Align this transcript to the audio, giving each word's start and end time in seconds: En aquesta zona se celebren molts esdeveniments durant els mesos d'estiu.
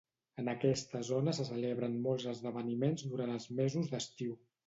En 0.43 0.47
aquesta 0.53 1.01
zona 1.09 1.33
se 1.39 1.45
celebren 1.49 1.99
molts 2.07 2.25
esdeveniments 2.33 3.05
durant 3.13 3.35
els 3.37 3.47
mesos 3.61 3.93
d'estiu. 3.93 4.35